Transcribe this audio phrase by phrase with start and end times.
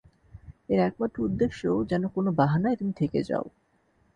[0.69, 3.45] এর একমাত্র উদ্দেশ্য, যেন কোন বাহানায় তুমি থেকে যাও।